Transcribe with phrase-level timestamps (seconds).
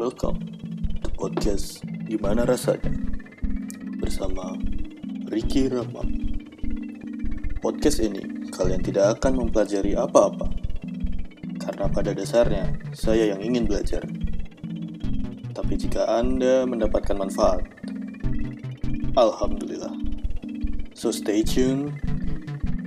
[0.00, 0.40] Welcome
[1.04, 2.88] to podcast Gimana Rasanya
[4.00, 4.56] bersama
[5.28, 6.00] Ricky Rama.
[7.60, 10.48] Podcast ini kalian tidak akan mempelajari apa-apa
[11.60, 14.00] karena pada dasarnya saya yang ingin belajar.
[15.52, 17.60] Tapi jika Anda mendapatkan manfaat,
[19.20, 19.92] Alhamdulillah.
[20.96, 21.92] So stay tuned,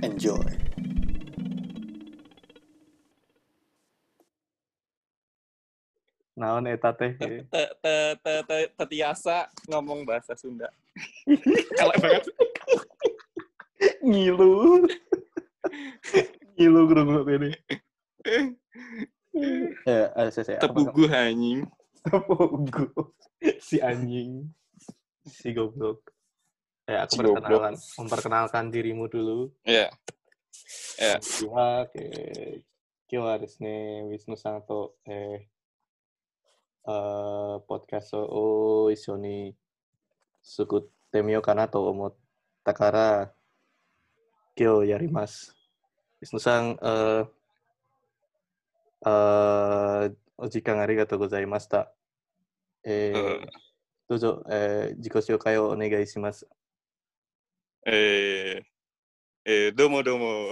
[0.02, 0.63] enjoy.
[6.34, 7.14] Naon eta teh?
[7.14, 10.66] te te te te tetiasa ngomong bahasa Sunda.
[11.78, 12.26] Kalau banget.
[14.02, 14.82] Ngilu.
[16.58, 17.50] Ngilu kerungu ini.
[19.86, 20.58] Ya, eh, saya, saya.
[20.58, 21.66] Tepuguh anjing.
[22.02, 22.90] Tepugu.
[23.62, 24.50] Si anjing.
[25.26, 26.02] Si goblok.
[26.90, 27.34] Ya, aku Si goblok.
[27.46, 29.54] perkenalan, memperkenalkan dirimu dulu.
[29.62, 29.86] Ya.
[30.98, 31.18] Ya.
[31.94, 32.62] Eh,
[33.04, 35.46] Kiwa desne Wisnu Santo, eh,
[36.86, 39.56] あポッドキャストを一緒に
[40.42, 42.14] 作ってみようかなと思っ
[42.62, 43.32] たから、
[44.54, 45.56] 今日やります。
[46.20, 47.26] 石野さん、あ
[49.02, 51.90] あお時間ありがとうございました。
[52.84, 53.46] えー、うん、
[54.08, 56.46] どうぞ、えー、自己紹介をお願いします。
[57.86, 58.64] えー、
[59.46, 60.50] えー、どうもどうも。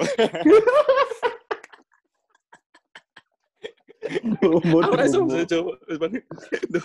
[4.43, 6.23] umur apa sih umur coba Agora são
[6.71, 6.81] do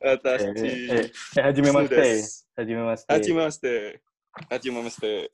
[0.00, 0.46] Watashi.
[0.56, 2.22] Eh, é, eh, hajime eh, haji
[2.56, 3.12] Hajime maste.
[3.12, 4.00] haji maste.
[4.50, 5.30] Hajime maste.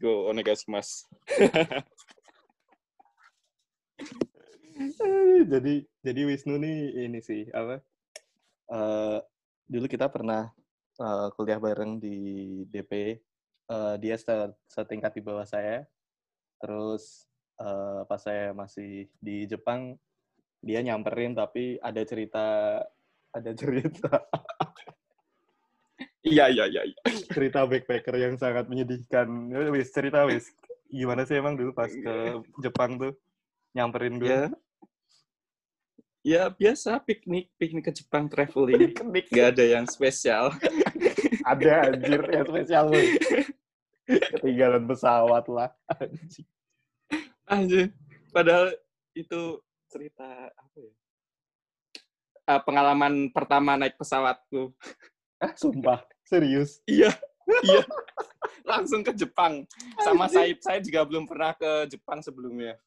[0.00, 1.08] go onegas mas
[5.52, 7.80] jadi jadi Wisnu nih ini sih apa?
[8.70, 9.20] Uh,
[9.68, 10.52] dulu kita pernah
[11.00, 12.16] uh, kuliah bareng di
[12.68, 13.20] DP.
[13.70, 14.18] Uh, dia
[14.66, 15.86] setingkat di bawah saya.
[16.60, 17.29] Terus
[17.60, 19.94] eh, pas saya masih di Jepang,
[20.64, 22.44] dia nyamperin tapi ada cerita
[23.30, 24.10] ada cerita
[26.20, 26.82] Iya iya iya.
[26.84, 27.00] iya.
[27.32, 29.26] cerita backpacker yang sangat menyedihkan.
[29.48, 30.52] Ya, Wis cerita wis.
[30.92, 32.14] Gimana sih emang dulu pas ke
[32.60, 33.16] Jepang tuh
[33.72, 34.28] nyamperin gue?
[34.28, 34.44] Ya.
[36.20, 38.92] Ya biasa piknik piknik ke Jepang traveling.
[38.92, 39.32] Piknik.
[39.32, 40.52] Gak ada yang spesial.
[41.40, 43.16] Ada anjir yang spesial woi.
[44.04, 45.72] Ketinggalan pesawat lah.
[45.88, 46.44] Anjir.
[47.50, 47.90] Anjir.
[48.30, 48.70] Padahal
[49.18, 49.58] itu
[49.90, 50.92] cerita apa ya?
[52.46, 54.70] Ah, pengalaman pertama naik pesawatku.
[55.42, 56.78] Ah, sumpah, serius.
[56.86, 57.10] Iya,
[57.66, 57.82] iya.
[58.62, 59.66] Langsung ke Jepang.
[59.98, 62.78] Sama Said, saya juga belum pernah ke Jepang sebelumnya.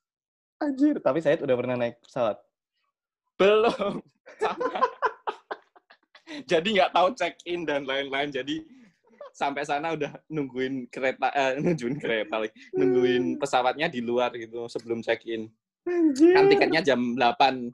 [0.63, 2.39] Anjir, tapi saya udah pernah naik pesawat.
[3.35, 3.99] Belum.
[4.39, 4.79] Sama.
[6.47, 8.31] Jadi nggak tahu check in dan lain-lain.
[8.31, 8.63] Jadi
[9.33, 12.53] sampai sana udah nungguin kereta, eh, nungguin kereta lagi.
[12.71, 15.49] Nungguin pesawatnya di luar gitu sebelum check in.
[15.83, 16.37] Anjir.
[16.37, 17.73] Kan tiketnya jam 8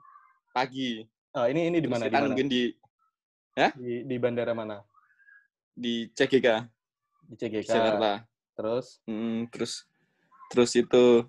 [0.56, 1.03] pagi.
[1.36, 2.08] Oh, ini ini di mana?
[2.08, 2.25] Di kita mana?
[2.31, 2.64] nungguin di
[3.75, 4.80] Di, di bandara mana?
[5.75, 6.47] di CGK
[7.28, 7.70] Di CGK.
[7.70, 8.24] Jakarta.
[8.56, 9.84] Terus Hmm, terus
[10.52, 11.24] terus itu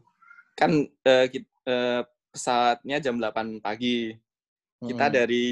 [0.58, 0.70] kan
[1.04, 4.14] eh, kit- eh, pesawatnya jam 8 pagi.
[4.80, 5.42] Kita mm, dari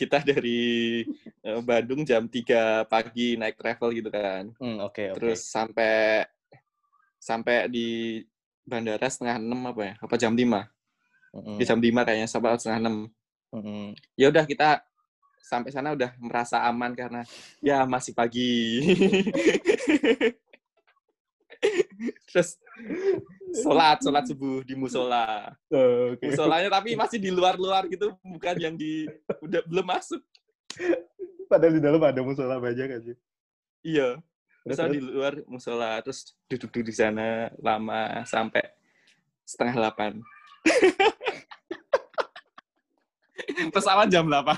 [0.00, 1.04] kita dari
[1.44, 4.48] eh, Bandung jam 3 pagi naik travel gitu kan.
[4.56, 5.16] oke oke.
[5.20, 6.24] Terus sampai
[7.20, 7.88] sampai di
[8.64, 9.94] bandara setengah enam apa ya?
[10.00, 10.64] Apa jam 5?
[11.36, 12.96] Mm, Di jam 5 kayaknya sampai setengah enam.
[13.52, 14.80] mm, Ya udah kita
[15.40, 17.26] sampai sana udah merasa aman karena
[17.60, 18.80] ya masih pagi.
[22.30, 22.56] Terus
[23.62, 25.54] sholat, sholat subuh di musola.
[25.70, 26.30] Oh, Oke.
[26.30, 29.06] Musolanya tapi masih di luar-luar gitu, bukan yang di
[29.42, 30.22] udah belum masuk.
[31.50, 33.14] Padahal di dalam ada musola banyak aja.
[33.82, 34.22] Iya.
[34.60, 38.60] Terus, Terus di luar musola, terus duduk di sana lama sampai
[39.48, 40.20] setengah delapan.
[43.74, 44.52] Pesawat jam 8.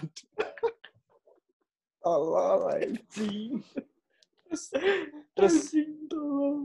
[2.02, 3.62] Allah anjing.
[4.50, 4.64] Terus
[5.32, 5.56] terus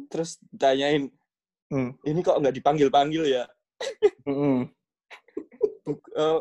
[0.10, 1.14] terus tanyain,
[1.68, 1.92] Hmm.
[2.08, 3.44] ini kok nggak dipanggil-panggil ya?
[4.24, 4.72] Mm-mm.
[5.84, 6.40] Buk- eh,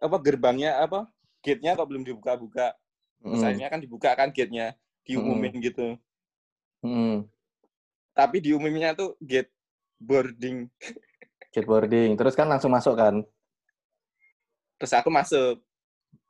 [0.00, 1.04] apa gerbangnya apa?
[1.44, 2.72] Gate-nya kok belum dibuka-buka?
[3.22, 4.74] Misalnya kan dibuka kan gate-nya,
[5.04, 5.94] diumumin gitu.
[6.80, 7.28] Mm-mm.
[8.16, 9.52] Tapi diumuminnya tuh gate
[10.00, 10.66] boarding.
[11.52, 12.16] Skateboarding.
[12.16, 13.20] Terus kan langsung masuk kan?
[14.80, 15.60] Terus aku masuk.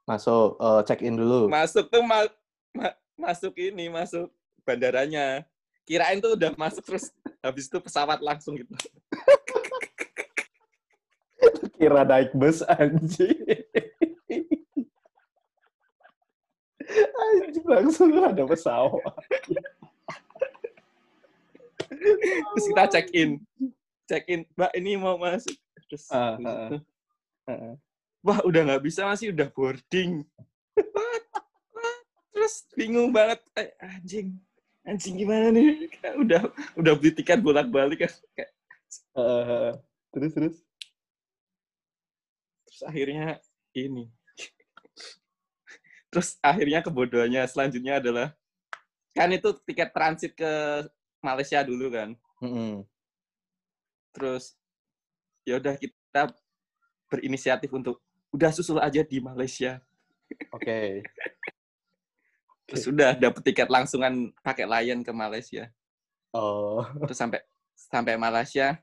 [0.03, 1.47] Masuk, eh, check in dulu.
[1.47, 2.35] Masuk tuh ma-
[2.75, 4.27] ma- masuk ini, masuk
[4.67, 5.47] bandaranya.
[5.93, 7.13] Kirain tuh udah masuk terus
[7.45, 8.73] habis itu pesawat langsung gitu.
[11.77, 13.45] Kira naik bus anjing.
[17.13, 19.13] Anjing langsung ada pesawat.
[22.57, 23.45] Terus kita check in.
[24.09, 25.53] Check in, Mbak ini mau masuk.
[25.93, 26.81] Terus ah, itu,
[27.53, 27.75] Heeh.
[28.25, 30.25] wah udah nggak bisa masih udah boarding
[32.33, 34.35] terus bingung banget eh, anjing
[34.83, 35.87] anjing gimana nih
[36.19, 36.43] udah
[36.75, 38.13] udah beli tiket bolak balik kan
[39.13, 39.73] Eh,
[40.13, 40.57] terus terus.
[42.69, 43.41] terus akhirnya
[43.73, 44.09] ini
[46.13, 48.37] terus akhirnya kebodohannya selanjutnya adalah
[49.17, 50.53] kan itu tiket transit ke
[51.25, 52.13] Malaysia dulu kan
[52.45, 52.85] Mm-mm.
[54.13, 54.53] terus
[55.49, 56.37] ya udah kita
[57.09, 57.97] berinisiatif untuk
[58.29, 59.81] udah susul aja di Malaysia
[60.53, 61.05] Oke.
[62.73, 65.69] Terus udah dapet tiket langsungan pakai Lion ke Malaysia
[66.33, 66.81] Oh.
[67.05, 67.45] terus sampai
[67.77, 68.81] sampai Malaysia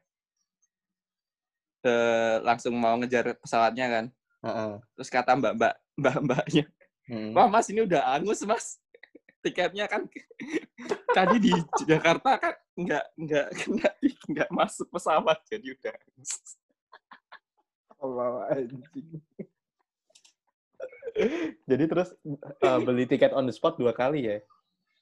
[1.82, 4.06] eh, langsung mau ngejar pesawatnya kan
[4.46, 4.72] Heeh.
[4.94, 6.66] terus kata mbak mbak mbak mbaknya
[7.10, 7.34] Mm.
[7.34, 8.78] wah mas ini udah angus mas
[9.42, 10.06] tiketnya kan
[11.18, 11.50] tadi di
[11.82, 13.94] Jakarta kan nggak nggak nggak
[14.30, 15.96] nggak masuk pesawat jadi udah.
[17.98, 19.18] Allah anjing.
[21.66, 22.10] Jadi terus
[22.60, 24.38] eh, beli tiket on the spot dua kali ya?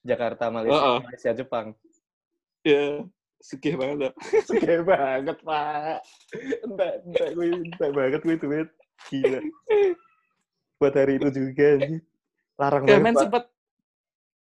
[0.02, 1.00] Jakarta, Malaysia, Oh, oh.
[1.04, 1.74] Malaysia, Jepang.
[2.62, 3.02] ya
[3.38, 4.14] sugih banget loh.
[4.50, 5.98] Oke banget, Pak.
[6.64, 8.70] Enggak, enggak, gue, enggak banget gue itu, Bet.
[9.08, 9.40] Gila.
[10.78, 12.02] Buat hari itu juga, anjing.
[12.58, 13.22] Larang ya banget, Pak.
[13.24, 13.44] sempet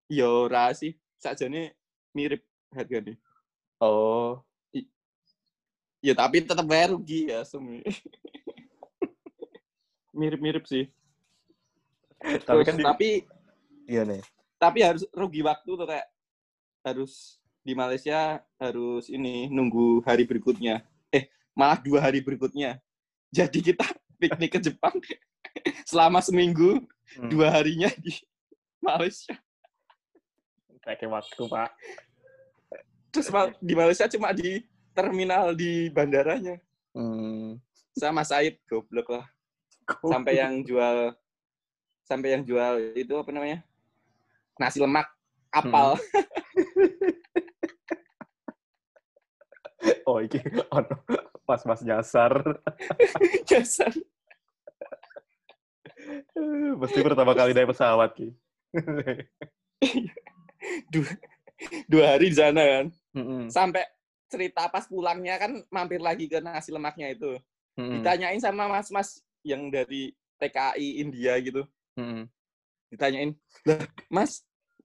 [0.06, 1.74] yo ora sih sakjane
[2.12, 3.16] mirip harganya
[3.80, 4.44] Oh,
[5.98, 7.80] ya tapi tetap bayar rugi ya semi
[10.14, 10.92] mirip-mirip sih
[12.42, 13.10] tapi kan di, tapi
[13.84, 14.22] iya nih.
[14.56, 16.08] tapi harus rugi waktu tuh kayak
[16.82, 22.80] harus di Malaysia harus ini nunggu hari berikutnya eh malah dua hari berikutnya
[23.28, 23.84] jadi kita
[24.20, 24.96] piknik ke Jepang
[25.90, 26.80] selama seminggu
[27.14, 27.28] Hmm.
[27.30, 28.10] dua harinya di
[28.80, 29.36] Malaysia
[30.82, 31.70] Pakai waktu, Pak.
[33.08, 33.28] terus
[33.60, 36.58] di Malaysia cuma di terminal di bandaranya
[36.90, 37.60] Hmm.
[37.92, 39.26] sama Said goblok lah
[40.00, 41.12] sampai yang jual
[42.04, 43.58] sampai yang jual itu apa namanya
[44.60, 45.08] nasi lemak
[45.50, 45.98] apal
[50.08, 50.40] Oh, iki
[50.72, 50.96] ono
[51.44, 52.32] pas-pas nyasar.
[53.48, 53.92] Jasar.
[56.80, 58.32] Mesti pertama kali naik pesawat, Ki.
[60.92, 61.08] dua,
[61.88, 63.52] dua hari di sana kan Mm-mm.
[63.52, 63.84] sampai
[64.26, 67.36] cerita pas pulangnya kan mampir lagi ke nasi lemaknya itu
[67.78, 68.00] Mm-mm.
[68.00, 71.62] ditanyain sama mas-mas yang dari TKI India gitu
[71.94, 72.26] Mm-mm.
[72.90, 73.34] ditanyain
[73.66, 74.42] lah mas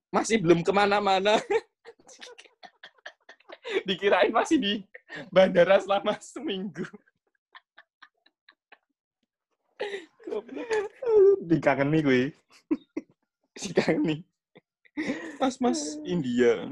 [0.09, 1.37] masih belum ke mana-mana
[3.87, 4.73] dikirain masih di
[5.29, 6.85] bandara selama seminggu
[10.29, 10.67] Goblok.
[11.47, 12.23] Dikangeni gue.
[13.79, 14.19] nih
[15.39, 16.67] mas-mas India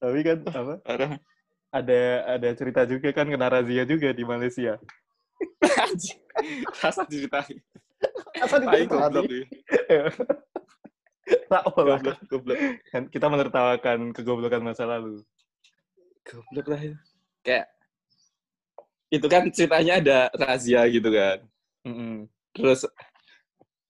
[0.00, 0.74] Tapi kan apa?
[0.84, 1.12] parah
[1.72, 2.00] Ada
[2.36, 4.76] ada cerita juga kan kena razia juga di Malaysia.
[6.84, 7.64] Rasa diceritain
[8.34, 9.44] Apa tai goblok nih.
[11.48, 12.58] Tak goblok goblok
[12.88, 15.22] Kan kita menertawakan kegoblokan masa lalu.
[16.22, 16.98] goblok lah itu.
[17.42, 17.66] kayak
[19.08, 21.42] itu kan ceritanya ada razia gitu kan
[21.82, 22.30] Mm-mm.
[22.52, 22.86] terus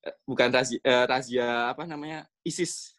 [0.01, 2.97] eh, bukan razia eh, razia apa namanya ISIS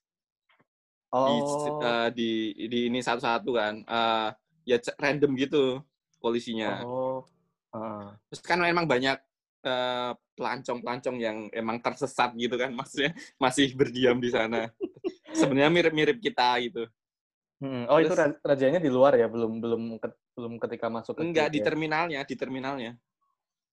[1.09, 1.81] di, Oh.
[1.81, 2.29] eh, di
[2.63, 4.29] di ini satu-satu kan Eh,
[4.65, 5.81] ya random gitu
[6.17, 7.25] polisinya Oh.
[7.69, 8.13] Ah.
[8.29, 9.17] terus kan memang banyak
[9.63, 14.67] eh, pelancong-pelancong yang emang tersesat gitu kan maksudnya masih berdiam di sana
[15.31, 16.83] sebenarnya mirip-mirip kita gitu
[17.63, 17.87] Mm-mm.
[17.87, 21.23] Oh itu Terus- ra- razzianya di luar ya, belum belum ke- belum ketika masuk ke
[21.23, 21.65] enggak di ya?
[21.65, 22.91] terminalnya di terminalnya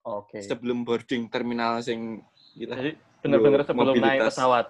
[0.02, 0.38] Oh, Oke.
[0.38, 2.22] sebelum boarding terminal sing
[2.54, 4.34] gila Jadi benar-benar sebelum naik mobilitas.
[4.34, 4.66] pesawat.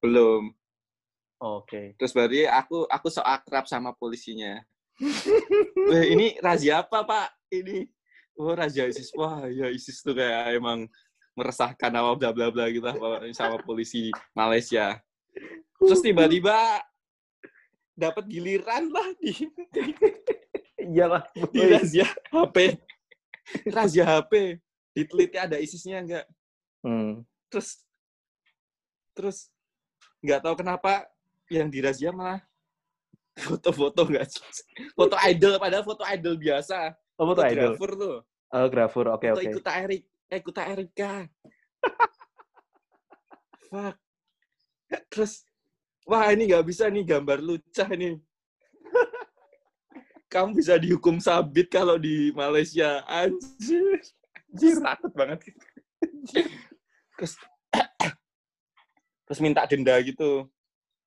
[0.00, 0.42] belum
[1.38, 1.96] Oke.
[1.96, 4.60] terus baru aku aku so akrab sama polisinya
[5.92, 7.88] Weh, ini razia apa pak ini
[8.38, 9.12] oh razia ISIS.
[9.16, 10.88] Wah ya ISIS tuh kayak emang
[11.32, 12.84] meresahkan apa bla bla bla gitu
[13.32, 15.00] sama polisi Malaysia.
[15.80, 16.80] Terus tiba-tiba
[17.96, 19.32] dapat giliran lah di
[20.82, 21.22] Iyalah.
[21.54, 22.56] di razia HP
[23.70, 24.58] razia HP
[24.96, 26.26] diteliti ada ISISnya enggak?
[26.82, 27.22] Hmm.
[27.46, 27.86] terus
[29.14, 29.38] terus
[30.18, 31.06] nggak tahu kenapa
[31.46, 32.42] yang dirazia malah
[33.46, 34.26] foto-foto nggak
[34.98, 36.90] foto idol padahal foto idol biasa
[37.22, 37.78] Oh, foto idol.
[37.78, 38.16] fotografer tuh.
[38.52, 39.06] Oh, grafur.
[39.14, 39.50] Oke, foto oke.
[39.54, 40.02] ikut Erik.
[40.26, 41.12] Eh, ikut Erika.
[43.70, 43.96] Fuck.
[45.08, 45.46] Terus
[46.02, 48.18] wah ini nggak bisa nih gambar lucah nih.
[50.32, 53.06] Kamu bisa dihukum sabit kalau di Malaysia.
[53.06, 54.02] Anjir.
[54.50, 54.76] Anjir.
[54.82, 55.38] Takut banget.
[57.16, 57.32] Terus
[59.30, 60.50] terus minta denda gitu.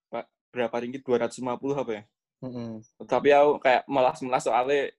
[0.08, 1.04] Pak berapa ringgit?
[1.04, 1.44] 250
[1.76, 2.04] apa ya?
[2.44, 2.84] Mm-mm.
[3.10, 4.92] tapi aku kayak melas-melas soalnya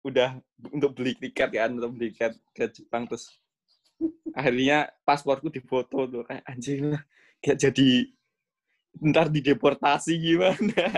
[0.00, 0.40] udah
[0.72, 3.36] untuk beli tiket kan untuk beli tiket ke Jepang terus
[4.32, 7.02] akhirnya pasporku difoto tuh kayak anjing lah
[7.44, 8.08] kayak jadi
[8.98, 10.82] ntar dideportasi gimana?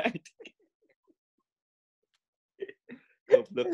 [3.28, 3.68] Goblok.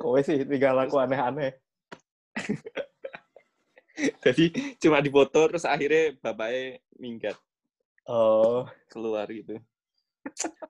[0.00, 1.54] Kowe sih tinggal laku aneh-aneh.
[4.24, 4.44] jadi
[4.78, 7.36] cuma difoto terus akhirnya bapaknya minggat.
[8.06, 9.58] Oh, keluar gitu.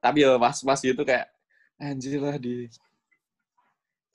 [0.00, 1.28] Tapi ya was-was gitu kayak
[1.76, 2.68] anjir lah di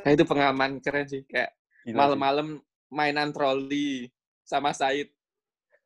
[0.01, 1.53] nah, itu pengalaman keren sih kayak
[1.89, 4.11] malam-malam mainan troli
[4.43, 5.09] sama Said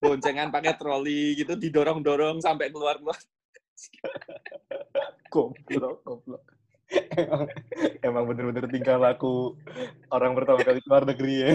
[0.02, 3.16] boncengan pakai troli gitu didorong-dorong sampai keluar-keluar
[5.34, 6.44] goblok, goblok.
[7.18, 7.44] Emang,
[8.00, 9.58] emang bener-bener tinggal laku
[10.14, 11.52] orang pertama kali keluar negeri ya.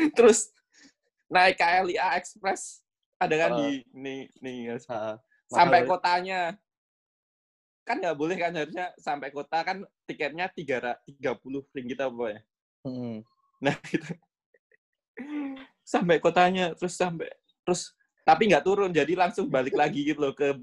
[0.18, 0.50] terus
[1.30, 2.82] naik KLIA Express
[3.20, 3.58] ada kan Ah.
[3.64, 4.76] di nih nih.
[4.90, 6.58] Ah, sampai kotanya
[7.82, 12.40] kan nggak boleh kan harusnya sampai kota kan tiketnya tiga tiga puluh ringgit apa ya?
[12.86, 13.20] Hmm.
[13.60, 14.08] nah itu
[15.84, 17.28] sampai kotanya terus sampai
[17.66, 17.92] terus
[18.24, 20.54] tapi nggak turun jadi langsung balik lagi gitu loh ke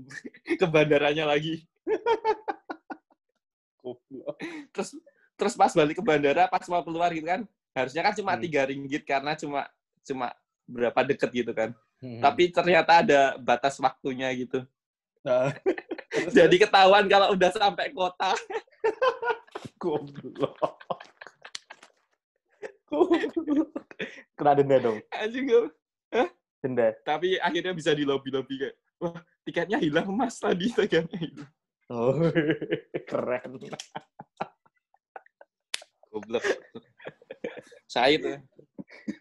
[0.55, 1.65] ke bandaranya lagi.
[4.75, 4.99] Terus
[5.39, 8.43] terus pas balik ke bandara pas mau keluar gitu kan harusnya kan cuma Hmm.
[8.43, 9.69] tiga ringgit karena cuma
[10.03, 10.33] cuma
[10.67, 11.71] berapa deket gitu kan.
[11.97, 12.21] Hmm.
[12.21, 14.61] tapi ternyata ada batas waktunya gitu.
[15.25, 15.49] Nah,
[16.37, 18.31] jadi ketahuan kalau udah sampai kota
[19.81, 20.57] goblok.
[24.33, 24.97] Kena denda dong.
[25.11, 25.67] anjing gue
[26.57, 26.95] Denda.
[27.03, 31.51] tapi akhirnya bisa di lobby lobby kayak wah tiketnya hilang mas tadi tiketnya hilang
[31.87, 32.11] Oh,
[33.09, 33.63] keren.
[36.11, 36.43] goblok
[37.87, 38.31] saya itu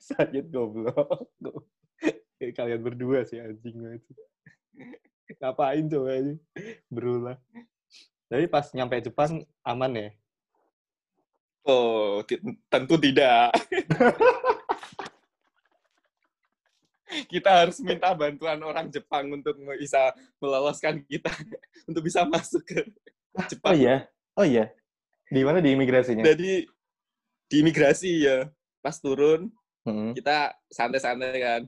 [0.02, 0.94] Sakit goblok.
[2.38, 4.02] Kalian berdua sih anjing banget.
[5.36, 6.34] Ngapain coba ini?
[6.88, 7.36] Berulah.
[8.26, 10.08] Tapi pas nyampe Jepang aman ya?
[11.66, 12.22] oh
[12.70, 13.50] tentu tidak
[17.32, 21.30] kita harus minta bantuan orang Jepang untuk bisa meloloskan kita
[21.90, 22.86] untuk bisa masuk ke
[23.34, 24.06] Oh Jepang iya?
[24.38, 24.70] Oh iya?
[25.26, 26.22] Di mana di imigrasinya?
[26.22, 26.70] jadi
[27.50, 28.46] di imigrasi ya
[28.78, 29.50] pas turun
[29.82, 30.18] Hmm.
[30.18, 31.62] kita santai-santai kan.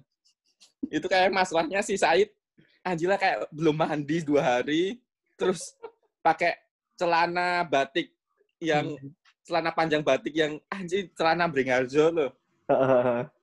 [0.91, 2.35] Itu kayak masalahnya si Said
[2.83, 5.03] Anjila kayak belum mandi dua hari,
[5.35, 5.77] terus
[6.19, 6.57] pakai
[6.95, 8.11] celana batik
[8.59, 8.97] yang
[9.45, 12.31] celana panjang batik yang anjir celana Bringarjo loh.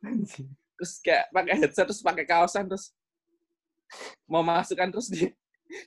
[0.01, 0.50] Anjing.
[0.75, 2.92] Terus kayak pakai headset terus pakai kaosan terus
[4.27, 5.32] mau masukkan terus di,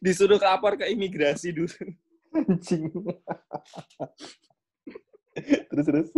[0.00, 1.70] disuruh lapor ke imigrasi dulu.
[2.34, 2.88] Anjing.
[5.70, 6.08] terus terus.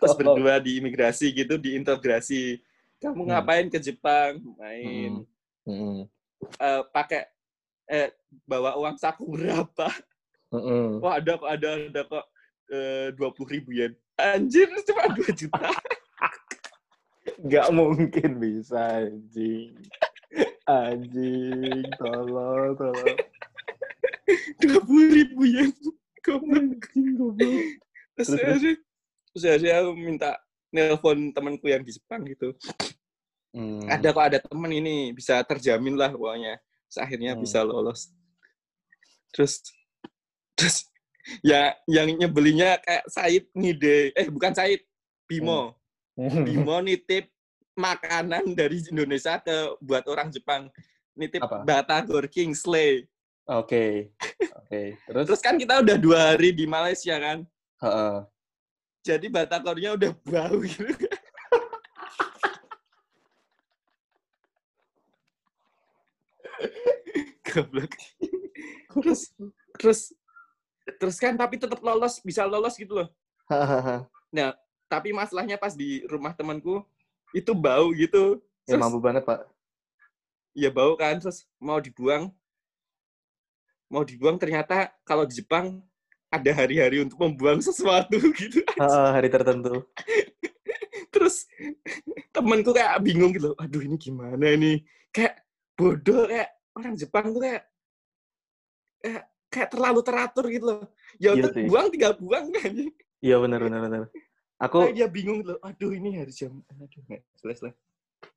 [0.00, 0.16] Terus Oh.
[0.16, 2.56] berdua di imigrasi gitu diintegrasi.
[3.04, 3.30] Kamu Hmm.
[3.36, 4.40] ngapain ke Jepang?
[4.56, 5.28] Main.
[5.68, 6.08] Hmm.
[6.40, 7.22] Eh, pakai
[7.90, 8.10] eh,
[8.46, 9.88] bawa uang saku berapa?
[10.50, 10.98] Hmm.
[10.98, 12.26] Wah ada kok ada ada kok
[13.18, 13.92] dua puluh ribu yen.
[14.18, 15.70] Anjir cuma dua juta.
[17.50, 19.74] Gak mungkin bisa anjing.
[20.68, 23.18] Anjing, tolong, tolong.
[24.60, 25.72] Dua puluh ribu yen.
[26.20, 26.62] Goblok.
[26.62, 27.64] Anjing, goblok.
[28.14, 28.74] Terus Terus, akhirnya
[29.30, 30.30] terus akhirnya aku minta
[30.70, 32.52] nelpon temanku yang di Jepang gitu.
[33.50, 33.82] Hmm.
[33.90, 36.58] Ada kok ada teman ini bisa terjamin lah pokoknya.
[36.86, 37.42] Terus akhirnya Hmm.
[37.42, 38.14] bisa lolos.
[39.34, 39.62] Terus
[40.54, 40.86] terus
[41.42, 44.82] ya yang nyebelinya kayak Said ngide eh bukan Said
[45.26, 45.74] Bimo.
[46.14, 46.46] Hmm.
[46.46, 47.26] Bimo nitip
[47.74, 50.70] makanan dari Indonesia ke buat orang Jepang.
[51.18, 51.66] Nitip Apa?
[51.66, 53.06] Batagor Kingsley.
[53.50, 54.14] Oke.
[54.62, 54.94] Oke.
[55.10, 55.24] Terus?
[55.26, 57.42] Terus kan kita udah dua hari di Malaysia kan.
[57.82, 58.16] Heeh.
[59.00, 60.86] Jadi Batagornya udah bau gitu.
[67.50, 67.92] Goblok.
[68.94, 69.20] Terus,
[69.80, 70.00] terus,
[70.96, 73.08] terus kan tapi tetap lolos, bisa lolos gitu loh.
[74.30, 74.54] Nah,
[74.86, 76.82] tapi masalahnya pas di rumah temanku,
[77.30, 78.38] itu bau gitu.
[78.64, 79.46] ya Terus, mampu banget, Pak.
[80.50, 82.26] ya bau kan terus mau dibuang
[83.86, 85.78] mau dibuang ternyata kalau di Jepang
[86.26, 89.82] ada hari-hari untuk membuang sesuatu gitu Heeh, hari tertentu.
[91.14, 91.46] terus
[92.30, 95.42] temanku kayak bingung gitu aduh ini gimana nih kayak
[95.74, 97.62] bodoh kayak orang Jepang tuh kayak
[99.00, 100.80] kayak, kayak terlalu teratur gitu loh
[101.16, 101.64] ya Iya udah sih.
[101.66, 102.72] buang tinggal buang kan
[103.20, 104.00] Iya benar benar benar.
[104.60, 107.74] Aku kayak dia bingung gitu aduh ini harus jam aduh nggak jelas lah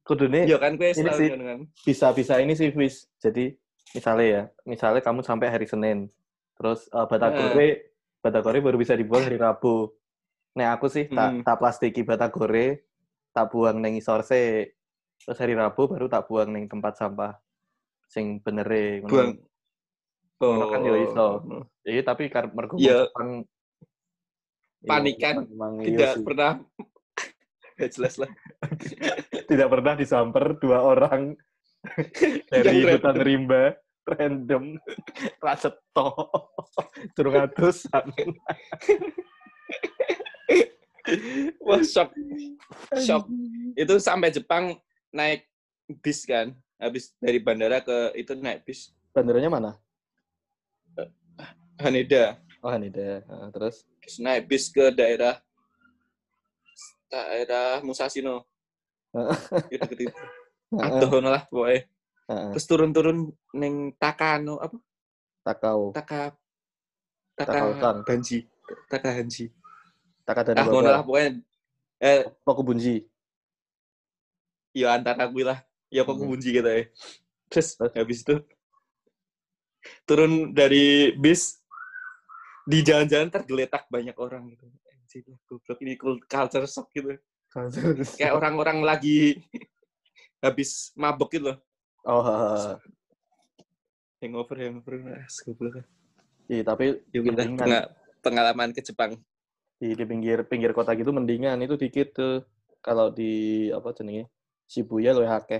[0.04, 1.28] kudune ya kan gue ini selalu sih.
[1.32, 3.08] kan bisa bisa ini sih Fis.
[3.20, 3.52] Jadi
[3.92, 6.08] misalnya ya, misalnya kamu sampai hari Senin,
[6.56, 9.92] terus uh, batagore batagore baru bisa dibuang hari Rabu.
[10.56, 11.44] Nah aku sih tak Hmm.
[11.44, 12.88] tak plastiki batagore,
[13.32, 14.72] tak buang neng isor se.
[15.20, 17.36] Terus hari Rabu baru tak buang neng tempat sampah
[18.14, 19.10] sing bener e, ngono.
[19.10, 19.32] buang
[20.38, 21.28] Ngono kan yo iso.
[21.82, 23.10] Iya, tapi karena mergo Ya.
[23.10, 26.24] Jepang iya, Panikan, emang iya Tidak sih.
[26.24, 26.52] pernah
[27.98, 28.32] jelas lah.
[29.50, 31.34] tidak pernah disamper dua orang
[32.54, 34.76] dari hutan rimba random
[35.40, 36.08] raseto
[37.16, 38.08] turun atusan
[41.60, 42.16] Wah, shock.
[42.96, 43.28] Shock.
[43.76, 44.80] Itu sampai Jepang
[45.12, 45.44] naik
[46.00, 46.56] bis kan.
[46.84, 48.92] Habis dari bandara ke itu naik bis.
[49.16, 49.72] bandaranya mana
[51.80, 52.36] Haneda.
[52.60, 55.40] oh Haneda Ah, terus Terus naik bis ke daerah
[57.08, 58.44] daerah Musashino.
[59.70, 60.18] Ya deket itu.
[60.82, 61.86] Aduh, lah pokoknya.
[62.28, 63.18] Heeh, Terus turun-turun
[63.54, 64.78] neng Takano apa?
[65.46, 66.34] takau Taka.
[67.38, 67.60] Taka
[68.10, 68.50] Hanji.
[68.90, 69.54] Taka Hanji.
[70.26, 71.40] takadani Ah, ngono lah pokoknya.
[72.04, 73.08] Eh, Pokubunji
[74.74, 75.62] ya antara gue lah.
[75.94, 76.90] Ya kok kunci gitu ya.
[77.54, 77.94] Terus Terus?
[77.94, 78.36] habis itu
[80.10, 81.62] turun dari bis
[82.66, 84.66] di jalan-jalan tergeletak banyak orang gitu.
[84.90, 87.14] Anjir, goblok ini cul- culture shock gitu.
[88.18, 89.38] Kayak orang-orang lagi
[90.42, 91.58] habis mabok gitu loh.
[92.04, 92.74] oh heeh.
[94.24, 94.94] Hangover, hangover.
[95.14, 95.74] Ah, goblok.
[96.50, 97.90] iya tapi Ya udah, mendingan penga-
[98.24, 99.20] pengalaman ke Jepang.
[99.78, 102.48] di, di pinggir pinggir kota gitu mendingan itu dikit tuh
[102.80, 104.32] kalau di apa jenenge
[104.64, 105.60] Shibuya loh akeh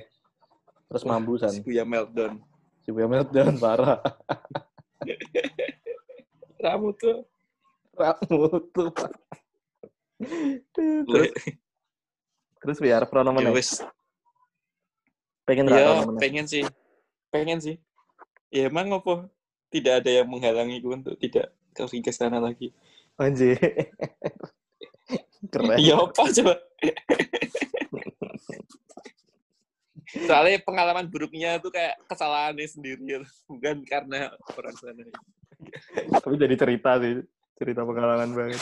[0.94, 2.38] terus Wah, mambusan Shibuya meltdown.
[2.86, 3.98] Shibuya meltdown parah
[6.64, 7.26] Kamu tuh.
[7.98, 8.90] ramu tuh
[10.74, 11.30] terus
[12.62, 13.82] terus biar Ya mana wis.
[15.50, 16.64] pengen Ya, pengen sih.
[17.34, 17.76] Pengen sih.
[18.54, 19.30] Ya emang apa?
[19.74, 22.70] Tidak ada yang menghalangiku untuk tidak pergi ke sana lagi.
[23.18, 23.58] anjir
[25.54, 26.54] keren Ya apa coba?
[30.14, 35.04] Soalnya pengalaman buruknya itu kayak kesalahannya sendiri, bukan karena orang sana.
[36.20, 37.24] tapi jadi cerita sih
[37.56, 38.62] cerita pengalaman banget